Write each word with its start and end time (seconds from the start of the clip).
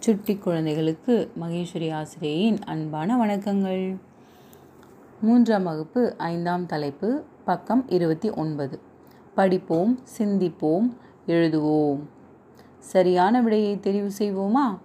சுட்டி 0.00 0.36
குழந்தைகளுக்கு 0.36 1.32
மகேஸ்வரி 1.40 1.92
ஆசிரியையின் 1.92 2.60
அன்பான 2.60 3.26
வணக்கங்கள். 3.26 3.96
மூன்றாம் 5.20 5.62
வகுப்பு 5.62 6.14
ஐந்தாம் 6.18 6.66
தலைப்பு 6.66 7.22
பக்கம் 7.44 7.88
இருபத்தி 7.88 8.30
ஒன்பது. 8.30 8.80
படிப்போம் 9.34 9.98
சிந்திப்போம் 10.18 10.96
எழுதுவோம். 11.26 12.00
சரியான 12.78 13.42
விடையை 13.42 13.76
தெரிவு 13.76 14.10
செய்வோமா? 14.18 14.78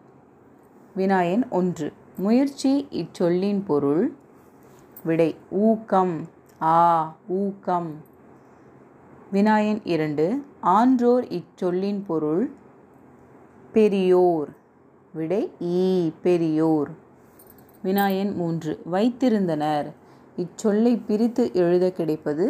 வினாயன் 0.96 1.50
ஒன்று. 1.50 1.94
முயற்சி 2.18 2.88
இச்சொல்லின் 2.92 3.66
பொருள். 3.66 4.14
விடை 5.04 5.36
ஊக்கம். 5.50 6.28
ஆ 6.62 7.16
ஊக்கம். 7.28 7.96
வினாயன் 9.32 9.82
இரண்டு. 9.84 10.46
ஆன்றோர் 10.62 11.24
இச்சொல்லின் 11.24 12.06
பொருள். 12.06 12.52
பெரியோர். 13.72 14.64
விடை 15.16 15.52
ஈ 15.62 16.12
பெரியோர். 16.22 16.90
வினாயன் 17.84 18.34
மூன்று. 18.36 18.80
வைத்திருந்தனர். 18.92 19.88
இச்சொல்லை 20.38 21.02
பிரித்து 21.08 21.54
எழுத 21.54 21.92
கிடைப்பது 21.92 22.46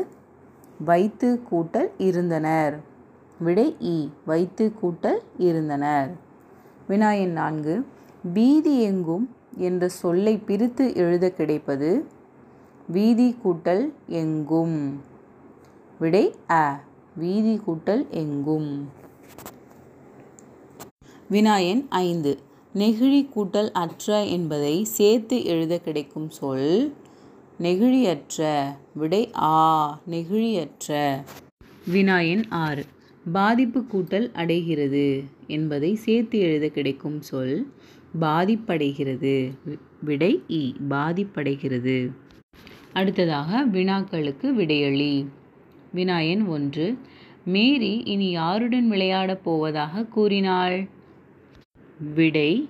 வைத்து 0.80 1.42
கூட்டல் 1.52 1.90
இருந்தனர். 1.98 2.76
விடை 3.40 3.76
ஈ 3.82 3.96
வைத்து 4.26 4.74
கூட்டல் 4.82 5.20
இருந்தனர். 5.38 6.10
வினாயன் 6.90 7.32
நான்கு. 7.32 7.76
வீதி 8.34 8.82
எங்கும் 8.82 9.26
என்ற 9.58 9.88
சொல்லை 10.02 10.38
பிரித்து 10.38 10.96
எழுத 10.96 11.32
கிடைப்பது 11.32 11.92
வீதி 12.88 13.36
கூட்டல் 13.44 13.86
எங்கும். 14.08 14.78
விடை 16.00 16.26
அ 16.52 16.66
வீதி 17.18 17.62
கூட்டல் 17.68 18.08
எங்கும். 18.10 18.70
வினாயன் 21.32 21.88
ஐந்து. 21.90 22.32
நெகிழி 22.76 23.30
கூட்டல் 23.36 23.72
அற்ற 23.74 24.24
என்பதை 24.28 24.84
சேர்த்து 24.84 25.46
எழுத 25.46 25.80
கிடைக்கும் 25.80 26.30
சொல் 26.30 26.72
நெகிழியற்ற 27.60 28.40
விடை 28.94 29.22
ஆ 29.50 29.60
நெகிழியற்ற. 30.10 30.90
வினாயன் 31.94 32.44
ஆறு. 32.50 32.84
பாதிப்பு 33.32 33.86
கூட்டல் 33.92 34.32
அடைகிறது 34.34 35.06
என்பதை 35.48 35.96
சேர்த்து 35.96 36.40
எழுத 36.40 36.68
கிடைக்கும் 36.70 37.22
சொல் 37.22 37.56
பாதிப்படைகிறது 38.20 39.36
விடை 40.02 40.44
இ 40.48 40.64
பாதிப்படைகிறது. 40.90 41.98
அடுத்ததாக 42.94 43.66
வினாக்களுக்கு 43.66 44.50
விடையளி. 44.60 45.14
வினாயன் 45.96 46.48
ஒன்று. 46.48 46.88
மேரி 47.46 47.94
இனி 48.06 48.30
யாருடன் 48.32 48.90
விளையாடப் 48.90 49.44
போவதாக 49.44 50.04
கூறினாள்? 50.10 50.78
விடை 52.00 52.70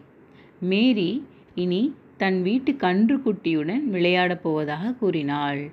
மேரி 0.59 1.25
இனி 1.55 1.95
தன் 2.17 2.41
வீட்டு 2.41 2.71
கன்றுக்குட்டியுடன் 2.71 3.83
விளையாடப் 3.83 4.43
போவதாக 4.43 4.93
கூறினாள். 4.93 5.71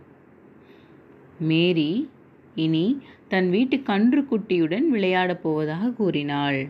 மேரி 1.38 2.08
இனி 2.54 3.00
தன் 3.28 3.50
வீட்டு 3.50 3.76
கன்றுக்குட்டியுடன் 3.76 4.86
விளையாடப் 4.88 5.42
போவதாக 5.42 5.90
கூறினாள். 5.90 6.68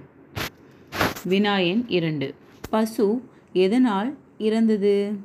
வினாயன் 1.28 1.84
இரண்டு. 1.88 2.34
பசு 2.70 3.22
எதனால் 3.52 4.16
இறந்தது? 4.38 5.16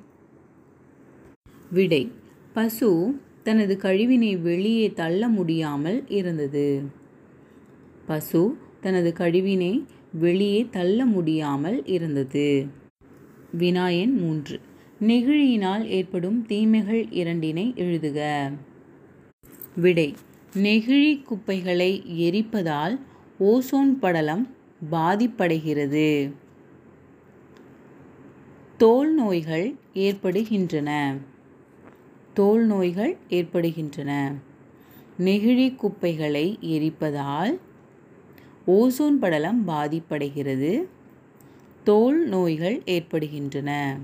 விடை. 1.72 2.11
பசு 2.53 3.19
தனது 3.44 3.78
கழிவினை 3.81 4.41
வெளியே 4.41 4.91
தள்ள 4.91 5.28
முடியாமல் 5.28 6.08
இருந்தது. 6.08 6.83
பசு 8.05 8.58
தனது 8.81 9.13
கழிவினை 9.17 9.83
வெளியே 10.17 10.67
தள்ள 10.71 11.05
முடியாமல் 11.05 11.85
இருந்தது. 11.85 12.65
வினாயன் 13.57 14.13
மூன்று. 14.13 14.59
நெகிழியினால் 15.01 15.83
ஏற்படும் 15.83 16.45
தீமைகள் 16.45 17.05
இரண்டினை 17.05 17.73
எழுதுக. 17.75 18.51
விடை. 19.75 20.16
நெகிழி 20.53 21.23
குப்பைகளை 21.23 22.03
எரிப்பதால் 22.07 23.00
ஓசோன் 23.39 24.00
படலம் 24.00 24.47
பாதிப்படைகிறது. 24.91 26.31
தோல் 28.77 29.13
நோய்கள் 29.13 29.75
ஏற்படுகின்றன. 29.94 31.17
தோல் 32.33 32.66
நோய்கள் 32.66 33.17
ஏற்படுகின்றன. 33.29 34.33
நெகிழி 35.19 35.75
குப்பைகளை 35.75 36.57
எரிப்பதால் 36.61 37.59
ஓசோன் 38.67 39.17
படலம் 39.19 39.67
பாதிப்படைகிறது. 39.67 40.83
தோல் 41.83 42.28
நோய்கள் 42.28 42.81
ஏற்படுகின்றன. 42.85 43.97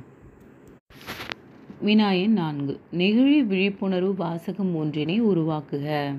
வினாயன் 1.86 2.28
நான்கு. 2.28 2.80
நெகிழி 2.92 3.40
விழிப்புணர்வு 3.40 4.16
வாசகம் 4.16 4.76
ஒன்றினை 4.76 5.20
உருவாக்குக. 5.20 6.14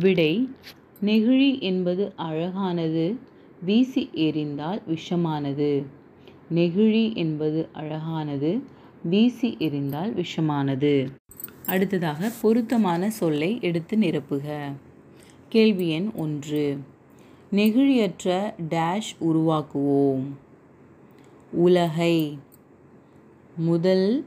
விடை 0.00 0.48
நெகிழி 1.02 1.60
என்பது 1.60 2.12
அழகானது 2.16 3.16
வீசி 3.62 4.10
எறிந்தால் 4.14 4.82
விஷமானது. 4.86 5.84
நெகிழி 6.54 7.14
என்பது 7.14 7.68
அழகானது 7.72 8.62
வீசி 9.02 9.56
எறிந்தால் 9.58 10.24
விஷமானது. 10.24 11.10
அடுத்ததாக 11.66 12.30
பொருத்தமான 12.42 13.10
சொல்லை 13.10 13.58
எடுத்து 13.60 13.96
நிரப்புக. 13.96 14.72
கேள்வி 15.48 15.90
எண் 15.90 16.10
ஒன்று. 16.14 16.78
நெகிழியற்ற 17.52 18.54
டேஷ் 18.68 19.16
உருவாக்குவோம். 19.20 20.22
உலகை. 21.52 22.38
முதல் 23.56 24.26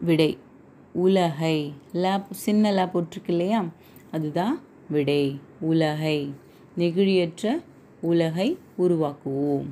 விடை. 0.00 0.38
உலகை. 0.92 1.72
லேப் 1.92 2.24
சின்ன 2.30 2.72
லேப் 2.72 2.98
போட்டிருக்கு 2.98 3.28
இல்லையா? 3.28 3.64
அதுதான் 4.10 4.60
விடை. 4.90 5.40
உலகை. 5.60 6.34
நெகிழியற்ற 6.78 7.62
உலகை 8.00 8.58
உருவாக்குவோம். 8.78 9.66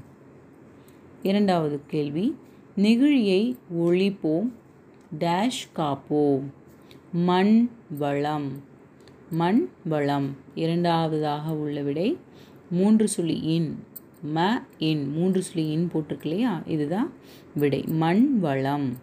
இரண்டாவது 1.22 1.80
கேள்வி. 1.86 2.36
நெகிழியை 2.76 3.56
ஒழிப்போம் 3.78 4.50
டேஷ் 5.18 5.68
காப்போம். 5.76 6.42
மண் 7.12 7.68
வளம். 7.98 8.68
மண் 9.30 9.68
வளம். 9.84 10.36
இரண்டாவதாக 10.54 11.52
உள்ள 11.52 11.82
விடை 11.82 12.18
மூன்று 12.70 13.08
சுழி 13.08 13.40
இன். 13.42 13.84
ம 14.34 14.62
இன். 14.78 15.12
மூன்று 15.12 15.42
சுழி 15.42 15.70
இன் 15.70 15.90
போட்டிருக்கு 15.94 16.22
இல்லையா? 16.22 16.62
இதுதான் 16.66 17.12
விடை. 17.54 17.82
மண் 17.82 18.38
வளம். 18.38 18.96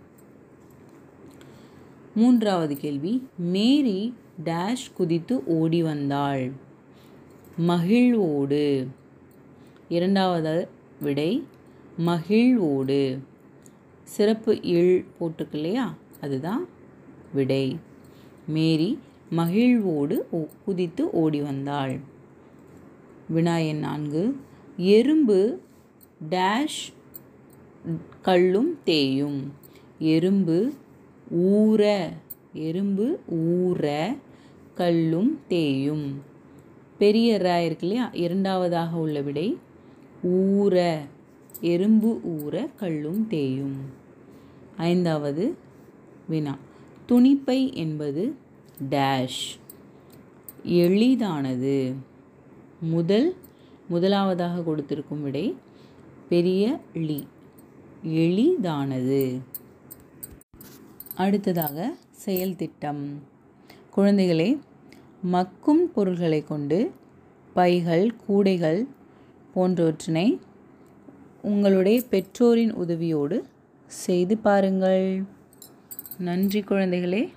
மூன்றாவது 2.15 2.77
கேள்வி. 2.77 3.27
மேரி 3.37 4.13
டேஷ் 4.43 4.93
குதித்து 4.93 5.45
ஓடி 5.45 5.83
வந்தாள். 5.83 6.51
மகிழ்வோடு. 7.57 8.87
இரண்டாவது 9.89 10.67
விடை. 11.01 11.43
மகிழ்வோடு. 11.97 13.19
சிறப்பு 14.03 14.61
இழ் 14.61 15.05
போட்டிருக்கு 15.19 15.55
இல்லையா? 15.55 15.95
அதுதான் 16.21 16.67
விடை. 17.33 17.77
மேரி 18.47 18.99
மகிழ்வோடு 19.29 20.27
குதித்து 20.65 21.11
ஓடி 21.11 21.41
வந்தாள். 21.41 21.99
வினாயன் 23.29 23.79
நான்கு 23.79 24.35
எறும்பு 24.77 25.59
டேஷ் 26.29 26.81
கல்லும் 28.21 28.77
தேயும். 28.83 29.53
எறும்பு 29.99 30.73
ஊற 31.35 32.09
எறும்பு 32.53 33.19
ஊற 33.31 34.17
கல்லும் 34.75 35.39
தேயும். 35.47 36.21
பெரிய 36.97 37.37
ர 37.37 37.65
இருக்கு 37.65 37.87
இல்லையா 37.87 38.09
இரண்டாவதாக 38.13 38.97
உள்ள 38.97 39.21
விடை 39.21 39.57
ஊற 40.23 40.97
எறும்பு 41.61 42.21
ஊற 42.25 42.69
கல்லும் 42.75 43.27
தேயும். 43.27 43.77
ஐந்தாவது 44.77 45.55
வினா 46.27 46.57
துணிப்பை 47.09 47.73
என்பது 47.73 48.35
டேஷ் 48.89 49.59
எளிதானது. 50.63 51.93
முதல் 52.79 53.35
முதலாவதாக 53.87 54.61
கொடுத்திருக்கும் 54.61 55.23
விடை 55.23 55.55
பெரிய 56.29 56.79
லி. 56.93 57.27
எளிதானது. 58.03 59.39
அடுத்ததாக 61.15 61.95
செயல் 62.11 62.55
திட்டம். 62.55 63.23
குழந்தைகளே 63.95 64.59
மக்கும் 65.31 65.91
பொருள்களை 65.93 66.43
கொண்டு 66.43 66.91
பைகள் 67.55 68.15
கூடைகள் 68.25 68.87
போன்றவற்றினை 69.55 70.39
உங்களுடைய 71.41 72.03
பெற்றோரின் 72.09 72.75
உதவியோடு 72.75 73.41
செய்து 73.85 74.37
பாருங்கள். 74.37 75.23
நன்றி 76.17 76.59
குழந்தைகளே. 76.59 77.29